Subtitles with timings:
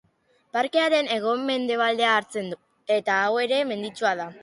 [0.55, 2.61] Parkearen hego-mendebaldea hartzen du
[2.99, 4.33] eta hau ere menditsua da.